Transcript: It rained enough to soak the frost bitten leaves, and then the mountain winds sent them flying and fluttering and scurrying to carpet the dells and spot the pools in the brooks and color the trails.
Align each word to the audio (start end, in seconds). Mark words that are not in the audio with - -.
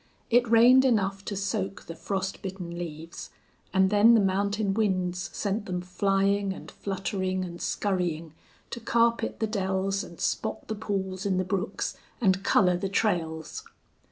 It 0.31 0.49
rained 0.49 0.83
enough 0.83 1.23
to 1.25 1.35
soak 1.35 1.83
the 1.85 1.93
frost 1.93 2.41
bitten 2.41 2.75
leaves, 2.75 3.29
and 3.71 3.91
then 3.91 4.15
the 4.15 4.19
mountain 4.19 4.73
winds 4.73 5.29
sent 5.31 5.67
them 5.67 5.81
flying 5.81 6.53
and 6.53 6.71
fluttering 6.71 7.45
and 7.45 7.61
scurrying 7.61 8.33
to 8.71 8.79
carpet 8.79 9.39
the 9.39 9.45
dells 9.45 10.03
and 10.03 10.19
spot 10.19 10.67
the 10.67 10.73
pools 10.73 11.27
in 11.27 11.37
the 11.37 11.45
brooks 11.45 11.95
and 12.19 12.43
color 12.43 12.75
the 12.77 12.89
trails. 12.89 13.63